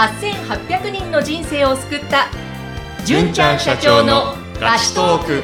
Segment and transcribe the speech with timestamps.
[0.00, 2.28] 8800人の人生を救った。
[3.04, 5.42] 純ちゃん社長のラストーク。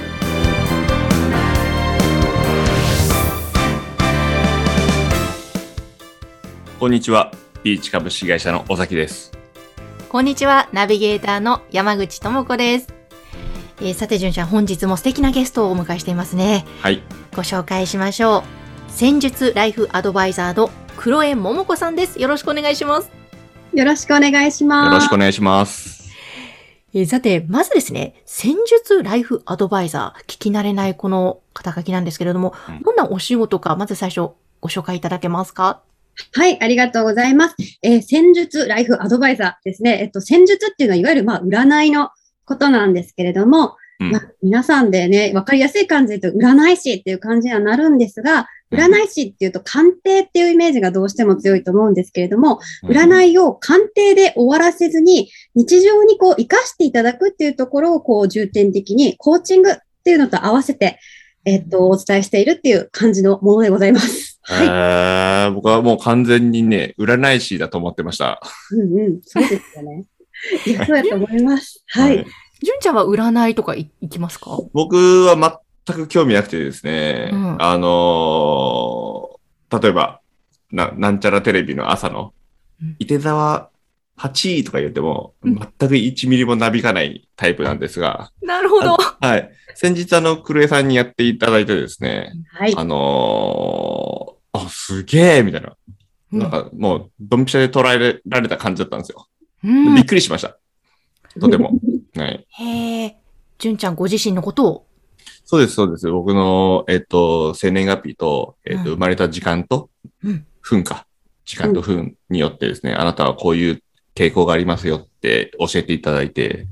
[6.81, 7.33] こんにちは。
[7.63, 9.31] ビーチ株式会社の尾崎です。
[10.09, 10.71] こんにちは。
[10.73, 12.87] ナビゲーターの山口智子です、
[13.81, 16.65] えーさて純ちゃん本日も素敵なゲストをお迎えしていますね。
[16.81, 17.03] はい。
[17.35, 18.43] ご紹介しましょう。
[18.89, 22.19] 戦術ライフアドバイザーの黒江桃子さんです。
[22.19, 23.26] よろしくお願いします
[23.77, 24.87] よろしくお願いします。
[24.87, 26.09] よろしくお願いします。
[26.95, 34.31] えーさて、まずですね、戦術ライフアドバイザー、聞き慣れないこの肩書きなんですけれども、うんどんなお仕事か、まず最初
[34.63, 35.83] ご紹介いただけますか？
[36.33, 37.57] はい、ありがとうございます。
[37.83, 39.99] えー戦術ライフアドバイザーですね。
[40.01, 42.09] えっと、戦術っていうのは、いわゆる、まあ、占いの
[42.47, 60.99] ことなんですけれども、うんまあ、皆さんでね、わかりやすい感じで言うと、占い師っていう感じにはなるんですが、占い師っていうと、鑑定っていうイメージがどうしても強いと思うんですけれども、占いを鑑定で終わらせずに、日常にこう、活かしていただくっていうところを、こう、重点的に、コーチングっていうのと合わせて、
[61.45, 64.41] えっと、お伝えしているっていう感じのものでございます。
[64.43, 64.67] はい。
[64.67, 68.41] えー、僕はもう完全にね、占い師だと思ってました。
[68.73, 70.05] うんうん、そうですよね。
[70.67, 71.85] いや、そうだと思います。
[71.87, 72.27] はい。。
[72.63, 74.59] 純ちゃんは占いとかい行きますか？
[74.73, 79.37] 僕は全く興味なくてですね、うんあのー
[79.83, 80.21] 例えば、
[80.71, 82.33] な、なんちゃらテレビの朝の
[82.81, 83.71] うん、伊手座
[84.19, 88.97] 8位とか言っても、うん全く1ミリもなびかないタイプなんですが、なるほど。
[88.97, 89.51] はい。
[89.75, 92.75] 先日あの、クルエさんにやっていただいてですね、はい。
[92.77, 95.77] あのーあ、すげえみたいな。
[96.33, 99.27] なんかもう、ドンピシャで捉えられた感じだったんですよ。
[99.65, 100.59] うんびっくりしました。
[101.41, 101.73] とても。
[102.17, 102.47] はい。
[102.49, 103.17] へえ、
[103.59, 104.87] 純ちゃんご自身のことを、
[105.47, 106.11] そうです、そうです。
[106.11, 109.91] 僕の、えっ、と、生年月日と、えっ、と、うん生まれた時間と、
[110.23, 111.07] うん分か。
[111.45, 113.83] 時間と分によってですね、あなたはこういう
[114.17, 116.67] 傾向がありますよって教えていただいて、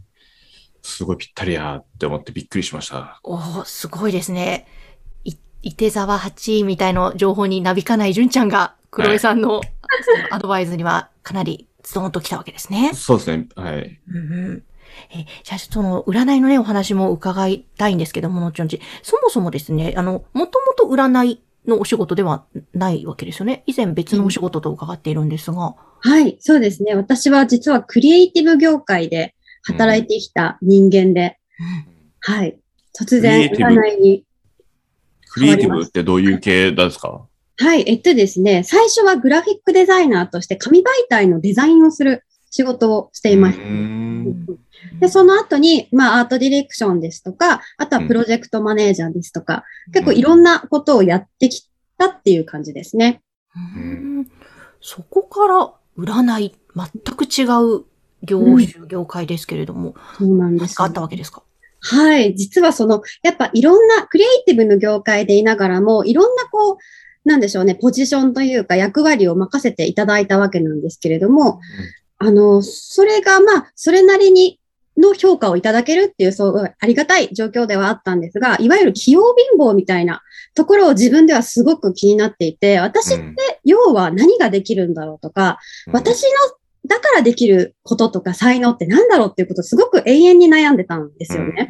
[0.82, 3.20] すごいぴったりやーって思ってびっくりしました。
[3.22, 4.66] おーすごいですね。
[5.22, 9.60] い、いて座は8位みたいな情報になびかない純ちゃんが、黒江さんの,、
[10.32, 12.90] アドバイスにはかなりズドンと来たわけですね。
[12.92, 13.46] そうですね。
[13.54, 14.00] はい。
[14.08, 14.20] うんう
[14.54, 14.62] ん
[15.10, 18.80] え、じゃあ、その、占いのね、お話も伺いたいんですけども、のちょんち。
[19.02, 23.62] そもそもですね、あの、もともと占いのお仕事ではないわけですよね。
[23.66, 25.74] 以前別のお仕事と伺っているんですが。
[26.00, 26.94] はい、そうですね。
[26.94, 31.38] 私は実はクリエイティブ業界で働いてきた人間で、
[32.20, 32.58] はい。
[32.98, 34.24] 突然占いに。
[35.30, 37.26] クリエイティブってどういう系なんですか？
[37.56, 43.64] はい、えっとですね、最初はグラフィックデザイナーとして紙媒体のデザインをする仕事をしていました。
[43.64, 44.46] ん。
[45.00, 53.22] で、その後に、まあ、アートディレクションですとか、あとはプロジェクトマネージャーですとか、結構いろんなことをやってきたっていう感じですね。
[53.76, 54.30] うん。
[54.80, 57.42] そこから占い、全く違
[57.78, 57.84] う
[58.22, 60.66] 業種、業界ですけれども、そうなんですよ。
[60.68, 61.42] 何かあったわけですか？
[61.80, 62.36] はい。
[62.36, 66.76] 実はその、やっぱいろんな、クリエイティブの業界でいながらも、いろんなこう、
[67.28, 71.58] なんでしょうね、ポジションというか役割を任せていただいたわけなんですけれども、
[72.24, 74.58] あの、それがまあ、それなりに
[74.96, 80.22] の評価をいただけるっていう、そう、ありがたい状況ではあったんですが、いわゆる器用貧乏みたいな
[80.54, 83.24] ところを自分ではすごく気になっていて、私って
[83.64, 85.58] 要は何ができるんだろうとか、
[85.92, 86.28] 私の
[86.86, 91.68] だからできることとか才能って何だろうっていうことをすごく永遠に悩んでたんですよね。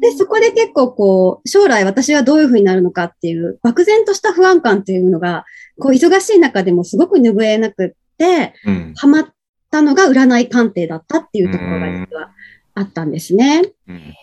[0.00, 5.44] で、そこで結構こう、将来私はどういうふうになるのかっていう、漠然とした不安感っていうのが、
[5.80, 8.92] こう、忙しい中でもすごく拭えなくって、うん。
[8.96, 9.26] ハマっ
[9.70, 12.30] たのが占い鑑定だったっていうところが実は
[12.74, 13.62] あったんですね。
[13.88, 14.14] うん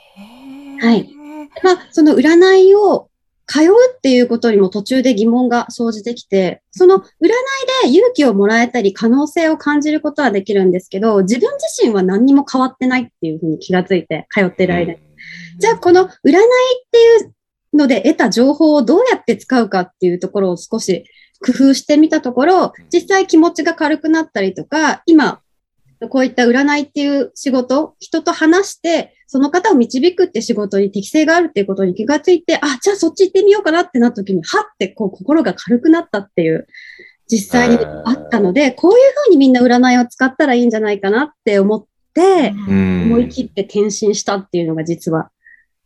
[0.80, 1.10] はい。
[1.64, 3.10] まあ、その占いを
[3.48, 7.06] 通うっていうことにも途中で疑問が生じてきて、その占い
[7.84, 15.00] で勇気をもらえたり可能性を感じることはできるんですけど、自分自身は何にも変わってないっていうふうに気がついて通ってる間に。
[15.60, 16.12] じゃあ、この占いっ
[16.92, 21.06] ていうので得た情報をどうやって使うかっていうところを少し
[21.46, 25.42] 工夫してみたところ、実際気持ちが軽くなったりとか、今、
[26.10, 36.68] こういった占いっていう仕事、人と話して、その方を導くって仕事に適性があるっていうことに気がついて、あ、じゃあそっち行ってみようかなってなった時に、はってこう心が軽くなったっていう、
[37.28, 43.04] 実際にあったので、こういうふうにみんな占いを使ったらいいんじゃないかなって思って、うん。
[43.06, 45.32] 思い切って転身したっていうのが実は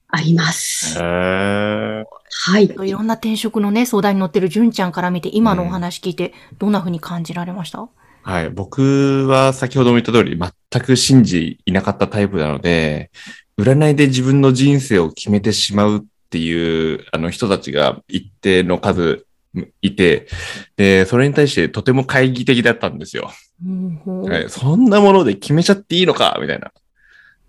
[0.09, 0.99] あります。
[0.99, 2.03] は
[2.59, 2.65] い。
[2.65, 7.87] いろんな転職のね、相談に乗ってる純ちゃんから見て、今のお話聞いて、どんな風に感じられました？
[8.23, 8.49] はい。
[8.49, 13.11] 僕は先ほども言った通り、全く信じいなかったタイプなので、
[13.57, 19.25] 占いで自分の人生を決めてしまうっていう、あの人たちが一定の数
[19.81, 20.27] いて、
[20.77, 23.31] で、それに対してとても懐疑的だったんですよ。
[23.65, 26.71] うんはい、そんなもので決めちゃっていいのかみたいな。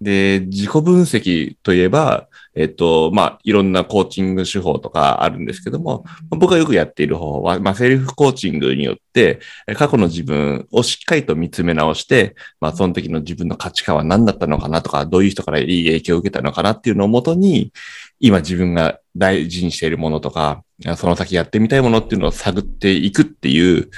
[0.01, 9.39] で、自己分析といえば、えっと、まあ、いろんなコーチング手法とかあるんですけども、僕がよくやっている方法は、まあ、セルフコーチングによって、
[9.77, 17.73] 過去の自分をしっかりと見つめ直して、まあ、その時の自分の価値観は何だったのかなとか、どういう人からいい影響を受けたのかなっていうのをもとに、
[18.19, 20.65] 今自分が大事にしているものとか、
[20.97, 23.91] その先やってみたいものっていうのを探っていくっていう、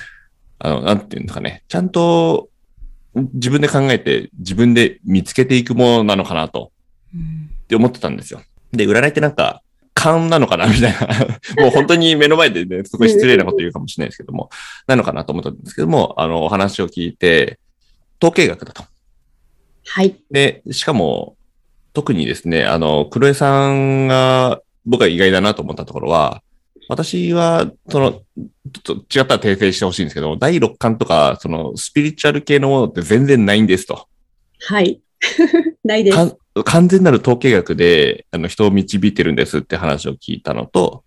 [0.58, 2.50] あの、なんていうんですかね、ちゃんと
[3.14, 6.70] 自分で考えて自分で見つけていくものなのかなと、
[7.14, 7.51] うん。
[7.72, 8.42] って思ってたんですよ。
[8.72, 9.62] で、占いってなんか、
[9.94, 10.66] 勘なのかな？
[10.68, 11.62] みたいな。
[11.62, 14.50] もう本当に目の前でね、すごい失礼なこと言うかもしれないですけども、
[14.86, 17.58] なのかなと思ったんですけども、あの、お話を聞いて、
[18.22, 18.84] 統計学だと。
[19.86, 20.16] はい。
[20.30, 21.36] で、しかも、
[21.94, 26.42] 特にですね、あの、黒江さんが、僕は意外だなと思ったところは、
[26.88, 28.12] 私は、その、
[28.82, 34.08] ちょっと違ったら訂正してほしいんですけど、第六感とか、その、スピリチュアル系のものって全然ないんですと。
[34.60, 35.00] はい。
[35.84, 36.36] ないです。
[36.64, 41.04] 完全なる統計学で、あの、人を導いてるんですって話を聞いたのと、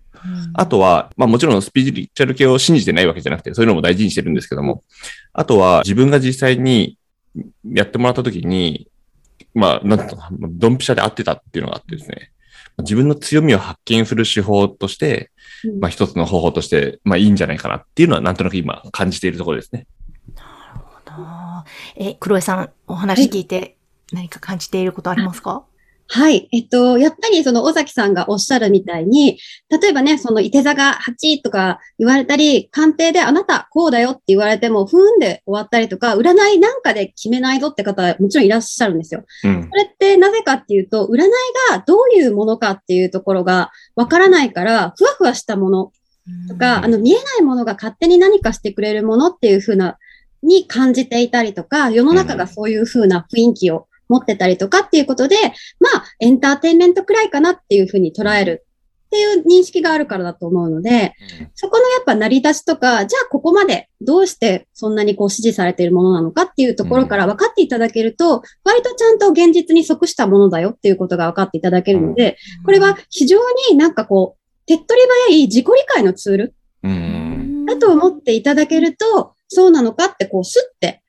[0.54, 4.84] あとは、まあもちろんスピリチュアル系を信じてないわけじゃなくて、そういうのも大事にしてるんですけども、
[5.34, 6.98] あとは自分が実際に
[7.64, 8.88] やってもらった時に、
[9.54, 12.32] まあ、なんていうのかな、ドンピシャで合ってたっていうのがあってですね、
[12.80, 15.32] 自分の強みを発見する手法として、
[15.64, 15.80] うん。
[15.80, 19.88] まあ一つの方法として、まあいいんじゃないかなっていうのはなんとなく今感じているところですね。
[21.08, 23.78] あーえ、黒江さん、お話聞いて
[24.12, 25.64] 何か感じていることありますか？
[26.08, 26.48] はい。
[26.52, 39.26] えっと、やっぱりその尾崎さんがおっしゃるみたいに、例えばね、その伊手座が8とか言われたり、鑑定であなたこうだよって言われても、ふーんで終わったりとか、占いなんかで決めないぞって方もちろんいらっしゃるんですよ。
[39.46, 39.68] うん。
[39.68, 41.30] それってなぜかっていうと、占い
[41.72, 45.92] がどういうものかっていうところがわからないから、ふわふわしたもの
[46.48, 49.98] とか、うんあの、見えないものが勝手に何かしてくれるものっていうふうな、
[50.44, 55.36] に感じていたりとか、世の中がそういうふうな雰囲気を持ってたりとかっていうことで、
[55.80, 58.66] まあ、エンターテインメントくらいかなっていうふうに捉える
[59.08, 61.14] っていう認識があるからだと思うので、
[61.54, 77.66] そこのやっぱ成り立ちとか、じゃあここまでどうしてそんなにこう支持されているものなのかっていうところから分かっていただけると、割とちゃんと現実に即したものだよっていうことが分かっていただけるので、これは非常になんかこう、手っ取り早い自己理解のツールうん。
[77.66, 81.05] だと思っていただけると、そうなのかってこうスッてうん。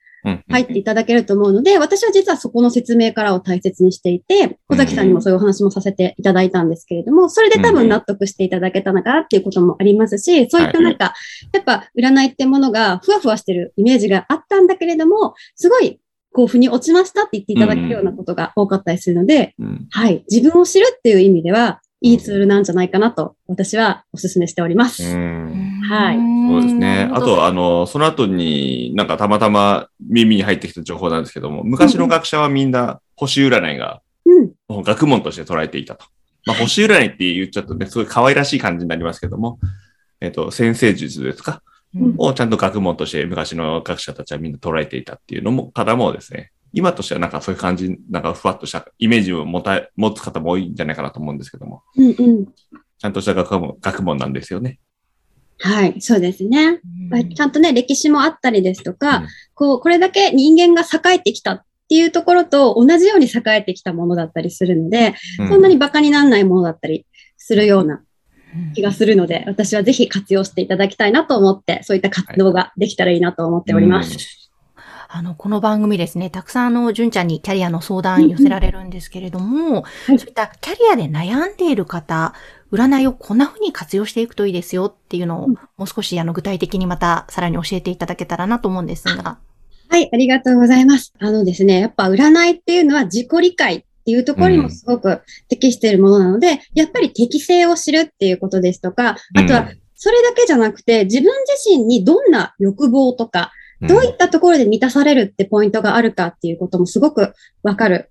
[0.49, 11.13] 入っていただけると思うので、私は実はそこの説明からを大切にしていて、小崎さんにもそういうお話もさせていただいたんですけれども、それで多分納得していただけたのかなっていうこともありますし、そういったなんか、
[11.53, 15.99] やっぱ占いってものがふわふわしてるイメージがあったんだけれども、すごい、
[16.33, 19.87] こう、腑に落ちましたって言っていただけるようなことが多かったりするので、うん。
[19.89, 25.03] はい、自分を知るっていう意味では、いいツールなんじゃないかなと、私はお勧めしております。
[25.03, 27.09] うんはいそうですね。
[27.13, 34.41] あと、あの、の、その後になんかたまたま耳に入ってきた情報なんですけども、昔の学者はみんな星占いがう
[34.79, 34.83] ん。
[34.83, 36.05] 学問として捉えていたと。
[36.45, 39.59] まあ、 星占いって言っちゃうとね、すごい可愛らしい感じになりますけども、
[40.19, 41.61] えっ、と、先生術ですか？
[41.95, 52.45] うんをちゃんと学問として昔の学者たちはみんな捉えていたっていうのも、からもですね、今としてはなんかそういう感じ、なんかふわっとしたイメージを持た、持つ方も多いんじゃないかなと思うんですけども、うんうん。
[52.45, 54.79] ちゃんとした学問、学問なんですよね。
[55.59, 56.81] はい、そうですね。
[57.11, 57.33] うん。
[57.33, 59.27] ちゃんとね、歴史もあったりですとか、うん。
[59.55, 67.05] こう、これだけ人間が栄えてきたっていうところと同じように栄えてきたものだったりするので、うそんなに馬鹿にならないものだったり
[67.37, 68.01] するような
[68.75, 74.51] 気がするので、私はぜひ活用していただきたいなと思って、そういった活動ができたらいいなと思っております。
[75.09, 80.19] あの、この番組ですね、たくさんあの、純ちゃんにキャリアの相談寄せられるんですけれども、はい。
[80.19, 82.33] そういったキャリアで悩んでいる方、
[82.71, 89.37] 占いをこんな風に活用していくといいですよっていうのを、うんもう少しあの、具体的にまたさらに教えていただけたらなと思うんですが。
[89.89, 91.13] はい、ありがとうございます。
[91.19, 107.33] あのですね、やっぱ占いっていうのは自己理解っていうところにもすごく適しているものなので、やっぱり適性を知るっていうことですとか、あとはそれだけじゃなくて、自分自身にどんな欲望とか、どういったところで満たされるってポイントがあるかっていうこともすごく
[107.63, 108.09] わかる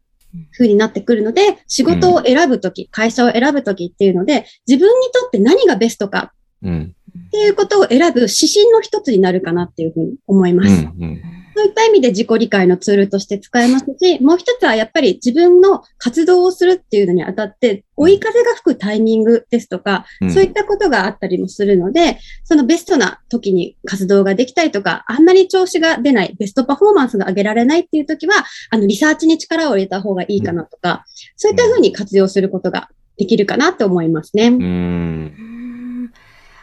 [0.53, 6.95] 風になってくるので、仕事を選ぶとき、会社を選ぶときっていうので、自分にとって何がベストかうん。
[7.29, 10.69] っていうことを選ぶ指針の一つになるかなっていうふうに思います。
[10.69, 11.03] うん。
[11.03, 11.23] うん。
[11.57, 34.49] そういった意味で自己理解のツールとして使えますし、もう一つはやっぱり自分の活動をするっていうのにあたって、追い風が吹くタイミングですとか、うんそういったことがあったりもするので、そのベストな時に活動ができたりとか、あんまり調子が出ない、ベストパフォーマンスが上げられないっていう時は、あの、リサーチに力を入れた方がいいかなとか、そういった風に活用することができるかなと思いますね。
[34.49, 34.55] うん。
[34.55, 36.13] うーん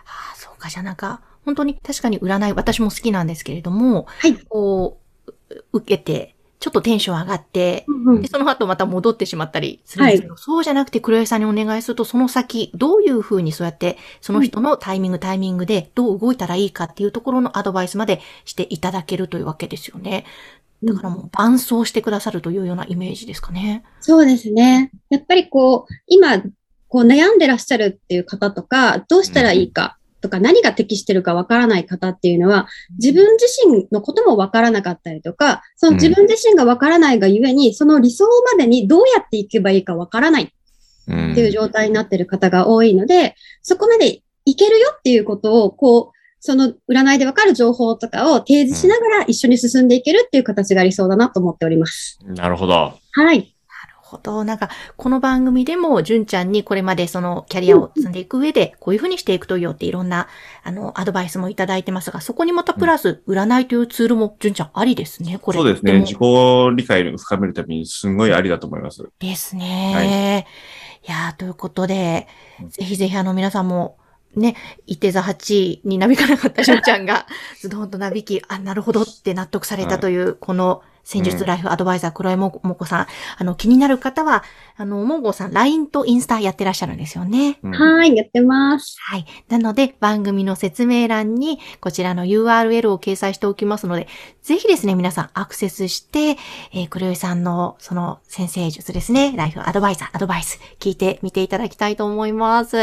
[0.06, 4.36] ああ、そうか、じゃあなんか、本当に確かに占い、私も好きなんですけれども、はい。
[4.36, 20.24] こう、う受けて、ちょっとテンション上がって、うんうんでその後また戻ってしまったりするんですけど、そうじゃなくて黒井さんにお願いすると、その先、どういうふうにそうやって、その人のタイミング、タイミングでどう動いたらいいかっていうところのアドバイスまでしていただけるというわけですよね。
[20.84, 23.84] だからもう伴走してくださるというようなイメージですかね。
[24.00, 24.92] そうですね。
[25.10, 26.42] やっぱりこう、今、
[26.88, 40.54] こう悩んでらっしゃるっていう方とか、どうしたらいいかとか、何が適してるかわからない方っていうのは、自分自身のこともわからなかったりとか、その自分自身がわからないがゆえに、その理想までにどうやっていけばいいかわからない
[41.08, 52.20] うんっていう状態になってる方が多いので、そこまでいけるよっていうことを、こう、その占いでわかる情報とかを提示しながら一緒に進んでいけるっていう形が理想だなと思っております。
[52.26, 52.94] なるほど。
[53.12, 53.53] はい。
[54.14, 54.44] ほど。
[54.44, 60.28] なんか、この番組でも、純ちゃんにこれまでそのキャリアを積んでいく上で、こういうふうにしていくといいよっていろんな、
[60.64, 65.58] あの、アドバイスもいただいてますが、そこにまたプラス、占いというツールも、純ちゃんありですね、これ。
[65.58, 66.00] そうですね。
[66.02, 66.18] 自己
[66.76, 69.04] 理解を深めるためにすごいありだと思います。
[69.20, 70.46] ですね。
[71.06, 72.28] い、やーということで、
[72.62, 73.98] うんぜひぜひあの皆さんも、
[74.36, 74.56] ね、
[74.88, 77.28] いて座8になびかなかったしょうちゃんが、
[77.60, 83.08] ズドンとなびき、あ、なるほどって納得されたという、この戦術ライフアドバイザー黒井ももこさん。
[83.38, 84.44] あの、気になる方は、
[84.78, 87.60] あの、もごさん、LINE とインスタやってらっしゃるんですよね。
[87.62, 88.96] うんはい、やってます。
[89.02, 89.26] はい。
[89.50, 94.08] なので、番組の説明欄に、こちらの URL を掲載しておきますので、
[94.42, 96.38] ぜひですね、皆さんアクセスして、
[96.72, 102.78] えー、黒井さんの、その、先生術ですね、ライフアドバイザー、アドバイス、聞いてみていただきたいと思います。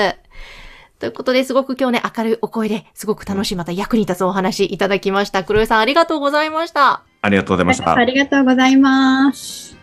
[1.00, 5.42] ということで、すごく今日ね、明るいお声ですごく楽しい、また役に立つお話いただきました。
[5.44, 7.02] 黒井さん、ありがとうございました。
[7.22, 8.04] ありがとうございましたあ。
[8.04, 9.76] りがとうございます。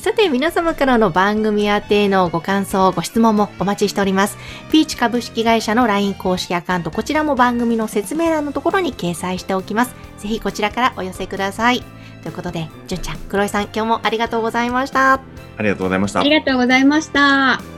[0.00, 4.38] さて、皆様からの番組宛てのご感想、ご質問もお待ちしております。
[4.70, 9.96] ピーチ株式会社の LINE 公式アカウント、こちらも番組の説明欄のところに掲載しておきます。
[10.18, 11.82] ぜひこちらからお寄せください。
[12.22, 15.14] ということで、じゅんちゃん、黒井さん、今日もありがとうございました。
[15.14, 16.30] ありがとうございましたあり。
[16.30, 17.77] がとうございました。